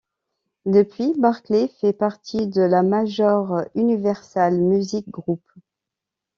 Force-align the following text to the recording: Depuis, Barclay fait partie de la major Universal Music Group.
Depuis, 0.65 1.13
Barclay 1.19 1.67
fait 1.79 1.93
partie 1.93 2.47
de 2.47 2.63
la 2.63 2.81
major 2.81 3.61
Universal 3.75 4.59
Music 4.59 5.07
Group. 5.11 5.43